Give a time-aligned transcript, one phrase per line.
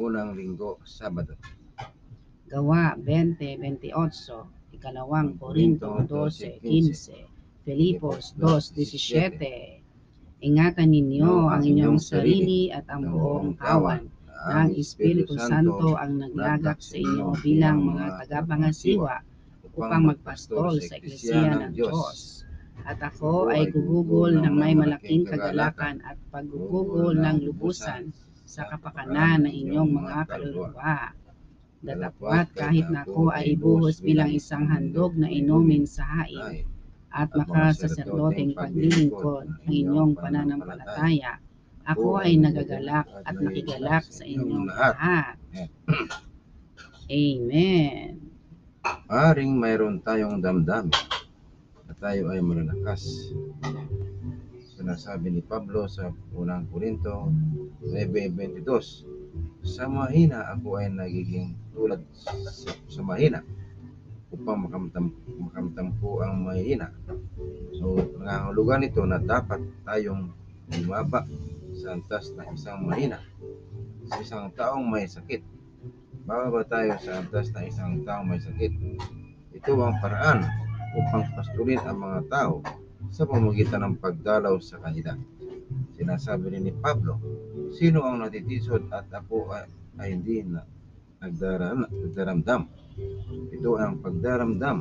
[0.00, 1.36] unang linggo, Sabado.
[2.48, 3.92] Gawa 20-28,
[4.72, 10.40] ikalawang Korinto 12-15, Filipos 2-17.
[10.40, 14.08] Ingatan ninyo ang inyong sarili at ang buong kawan.
[14.40, 19.20] ng Espiritu Santo ang naglagak sa inyo bilang mga tagapangasiwa
[19.76, 22.48] upang magpastol sa Eklesiya ng Diyos.
[22.88, 28.16] At ako ay gugugol ng may malaking kagalakan at paggugugol ng lubusan
[28.50, 31.14] sa kapakanan ng inyong mga kaluluwa.
[31.86, 36.66] Datapwat kahit na ako ay ibuhos bilang isang handog na inumin sa hain
[37.14, 41.38] at makasaserdoteng paglilingkod ng inyong pananampalataya,
[41.86, 45.38] ako ay nagagalak at nakigalak sa inyong lahat.
[47.06, 48.34] Amen.
[49.06, 50.90] Maring mayroon tayong damdamin
[51.86, 53.30] na tayo ay malalakas.
[54.80, 57.28] Sinasabi ni Pablo sa unang Korinto
[57.84, 62.32] 9.22, Sa mahina ako ay nagiging tulad sa,
[62.88, 63.44] sa mahina
[64.32, 66.96] upang makamtam, makamtampo ang mahina.
[67.76, 67.92] So,
[68.24, 70.32] nangangulugan ito na dapat tayong
[70.72, 71.28] bumaba
[71.76, 73.20] sa antas ng isang mahina.
[74.08, 75.44] Sa isang taong may sakit.
[76.24, 78.72] Bababa tayo sa antas ng isang taong may sakit.
[79.60, 80.40] Ito ang paraan
[80.96, 82.64] upang pasturin ang mga tao
[83.10, 85.18] sa pamagitan ng pagdalaw sa kanila.
[85.98, 87.18] Sinasabi ni Pablo,
[87.74, 89.66] sino ang natitisod at ako ay,
[89.98, 90.62] ay hindi na
[91.20, 92.62] nagdaram, nagdaramdam.
[93.50, 94.76] Ito ang pagdaramdam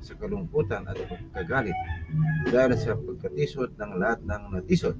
[0.00, 1.76] sa kalungkutan at pagkagalit
[2.50, 4.96] dahil sa pagkatisod ng lahat ng natisod.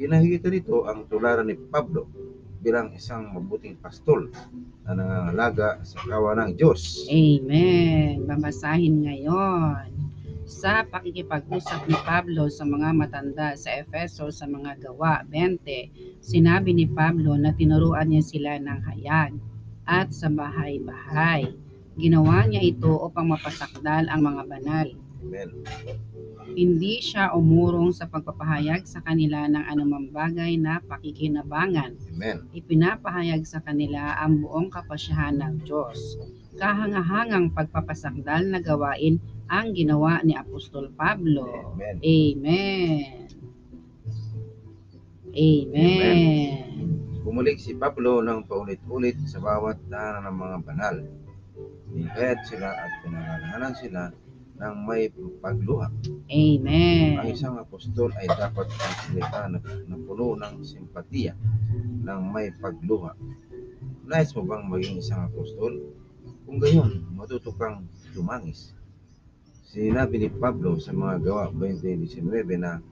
[0.00, 2.08] Pinahigita nito ang tularan ni Pablo
[2.60, 4.28] bilang isang mabuting pastol
[4.84, 7.08] na nangangalaga sa kawan ng Diyos.
[7.08, 8.24] Amen.
[8.28, 9.99] Babasahin ngayon
[10.50, 16.90] sa pakikipag-usap ni Pablo sa mga matanda sa Efeso sa mga gawa 20, sinabi ni
[16.90, 19.38] Pablo na tinuruan niya sila ng hayag
[19.86, 21.54] at sa bahay-bahay.
[21.94, 24.88] Ginawa niya ito upang mapasakdal ang mga banal.
[25.22, 25.48] Amen.
[26.50, 31.94] Hindi siya umurong sa pagpapahayag sa kanila ng anumang bagay na pakikinabangan.
[32.10, 32.50] Amen.
[32.50, 36.18] Ipinapahayag sa kanila ang buong kapasyahan ng Diyos.
[36.58, 41.74] Kahangahangang pagpapasakdal na gawain ang ginawa ni Apostol Pablo.
[41.78, 41.98] Amen.
[42.02, 42.98] Amen.
[45.30, 46.18] Amen.
[47.22, 50.96] Bumalik si Pablo ng paulit-ulit sa bawat daanan ng mga banal.
[51.94, 54.02] Nihayat sila at pinangalanan sila
[54.60, 55.86] ng may pagluha.
[56.30, 57.30] Ang Amen.
[57.30, 61.32] isang apostol ay dapat ang salita na, na puno ng simpatiya
[62.02, 63.14] ng may pagluha.
[64.10, 65.99] Nais mo bang maging isang apostol?
[66.50, 68.74] Kung gayon, matuto kang tumangis.
[69.70, 72.26] Sinabi ni Pablo sa mga gawa 20.19
[72.58, 72.82] na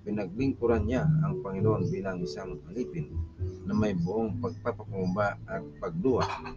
[0.00, 3.12] pinaglingkuran niya ang Panginoon bilang isang alipin
[3.68, 6.56] na may buong pagpapakumba at pagluha.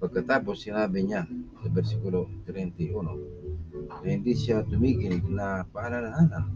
[0.00, 1.28] Pagkatapos sinabi niya
[1.60, 6.48] sa versikulo 31 na hindi siya tumigil na paalalahanan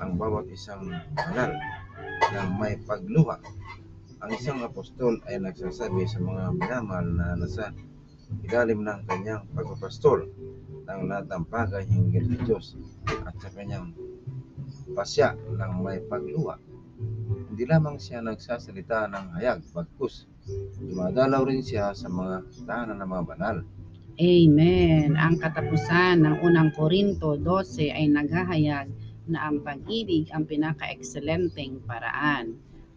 [0.00, 0.80] ang bawat isang
[1.12, 1.52] banal
[2.32, 3.36] na may pagluha.
[4.24, 7.68] Ang isang apostol ay nagsasabi sa mga binamal na nasa
[8.42, 10.24] ilalim ng kanyang pagpapastol
[10.88, 12.66] ng lahat ng bagay hinggil sa Diyos
[13.28, 13.92] at sa kanyang
[14.96, 16.56] pasya ng may pagluha.
[17.52, 20.24] Hindi lamang siya nagsasalita ng hayag, bagkus
[20.80, 23.56] dumadalaw rin siya sa mga tahanan ng mga banal.
[24.16, 25.12] Amen.
[25.12, 28.88] Ang katapusan ng unang Korinto 12 ay naghahayag
[29.28, 32.56] na ang pag-ibig ang pinaka-ekselenteng paraan.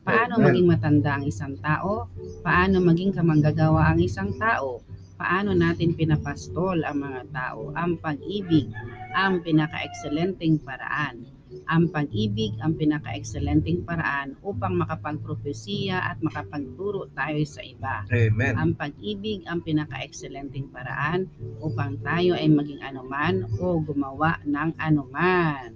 [0.09, 0.46] Paano Amen.
[0.50, 2.09] maging matanda ang isang tao?
[2.42, 4.81] Paano maging kamanggagawa ang isang tao?
[5.20, 7.70] Paano natin pinapastol ang mga tao?
[7.78, 8.74] Ang pag-ibig
[9.14, 11.30] ang pinaka-ekselenteng paraan.
[11.69, 18.06] Ang pag-ibig ang pinaka-ekselenteng paraan upang makapagpropesiya at makapagturo tayo sa iba.
[18.09, 18.53] Amen.
[18.58, 21.30] Ang pag-ibig ang pinaka-ekselenteng paraan
[21.62, 25.69] upang tayo ay maging anuman o gumawa ng anuman.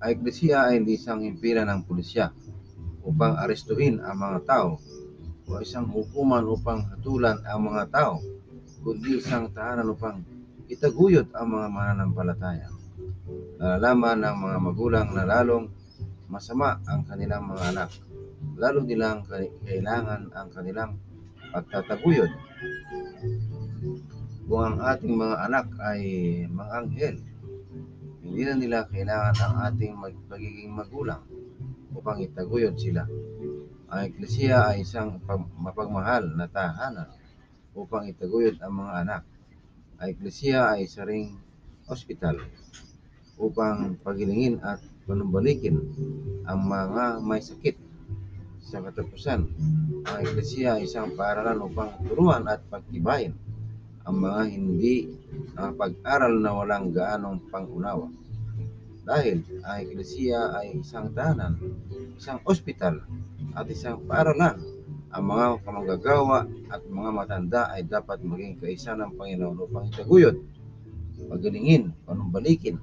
[0.00, 2.32] Ang Eklesiya ay hindi isang impira ng pulisya
[3.04, 4.80] upang arestuhin ang mga tao
[5.44, 8.16] o isang hukuman upang hatulan ang mga tao,
[8.80, 10.24] kundi isang tahanan upang
[10.72, 12.72] itaguyod ang mga mananampalataya.
[13.60, 15.68] Nalalaman ng mga magulang na lalong
[16.32, 17.90] masama ang kanilang mga anak.
[18.56, 20.96] Lalo nilang kai- kailangan ang kanilang
[21.52, 22.30] pagtataguyod.
[24.48, 26.00] Kung ang ating mga anak ay
[26.48, 27.16] mga anghel,
[28.30, 31.18] hindi na nila kailangan ang ating mag- pagiging magulang
[31.90, 33.02] upang itaguyod sila.
[33.90, 37.10] Ang Eklesiya ay isang pag- mapagmahal na tahanan
[37.74, 39.22] upang itaguyod ang mga anak.
[39.98, 41.42] Ang Eklesiya ay isa ring
[41.90, 42.38] ospital
[43.34, 44.78] upang pagilingin at
[45.10, 45.82] panumbalikin
[46.46, 47.74] ang mga may sakit.
[48.62, 49.42] Sa katapusan,
[50.06, 53.34] ang Eklesiya ay isang paaralan upang turuan at pagtibayin
[54.08, 55.12] ang mga hindi
[55.56, 58.08] nakapag-aral na walang gaanong pangunawa.
[59.04, 61.56] Dahil ang Eklesiya ay isang tahanan,
[62.16, 63.02] isang ospital,
[63.56, 64.60] at isang paaralan.
[65.10, 70.38] Ang mga kamanggagawa at mga matanda ay dapat maging kaisa ng Panginoon upang itaguyod,
[71.26, 72.78] pagalingin, panumbalikin,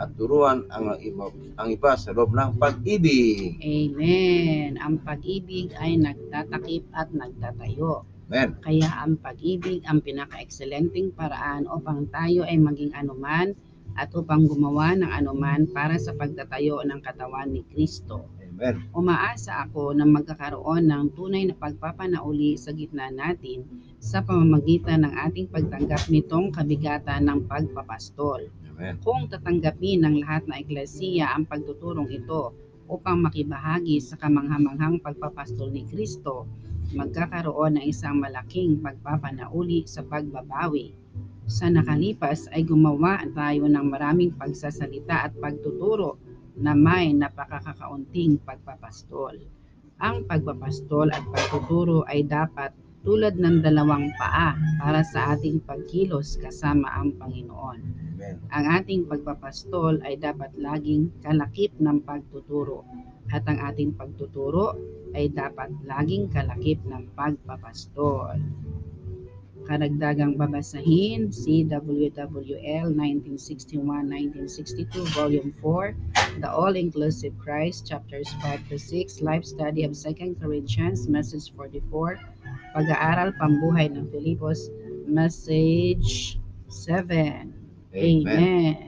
[0.00, 1.28] at turuan ang iba,
[1.60, 3.60] ang iba sa loob ng pag-ibig.
[3.60, 4.80] Amen.
[4.80, 8.04] Ang pag-ibig ay nagtatakip at nagtatayo.
[8.28, 8.60] Amen.
[8.60, 13.56] Kaya ang pag-ibig ang pinaka-excelenteng paraan upang tayo ay maging anuman
[13.96, 18.28] at upang gumawa ng anuman para sa pagtatayo ng katawan ni Kristo.
[18.36, 18.84] Amen.
[18.92, 23.64] Umaasa ako na magkakaroon ng tunay na pagpapanauli sa gitna natin
[23.96, 28.52] sa pamamagitan ng ating pagtanggap nitong kabigatan ng pagpapastol.
[28.76, 29.00] Amen.
[29.00, 32.52] Kung tatanggapin ng lahat ng eklesiya ang pagtuturong ito
[32.92, 36.44] upang makibahagi sa kamanghamanghang pagpapastol ni Kristo,
[36.92, 40.96] magkakaroon ng isang malaking pagpapanauli sa pagbabawi.
[41.48, 46.20] Sa nakalipas ay gumawa tayo ng maraming pagsasalita at pagtuturo
[46.56, 49.36] na may napakakakaunting pagpapastol.
[50.00, 52.72] Ang pagpapastol at pagtuturo ay dapat
[53.08, 57.80] tulad ng dalawang paa para sa ating pagkilos kasama ang Panginoon.
[57.80, 58.36] Amen.
[58.52, 62.84] Ang ating pagpapastol ay dapat laging kalakip ng pagtuturo
[63.32, 64.76] at ang ating pagtuturo
[65.16, 68.36] ay dapat laging kalakip ng pagpapastol.
[69.64, 79.84] Karagdagang babasahin, CWWL 1961-1962, Volume 4, The All-Inclusive Christ, Chapters 5 to 6, Life Study
[79.84, 82.20] of 2 Corinthians, Message 44,
[82.78, 84.70] Pag-aaral Pambuhay ng Filipos,
[85.10, 86.38] Message
[86.70, 87.50] 7.
[87.90, 88.22] Amen.
[88.22, 88.87] Amen.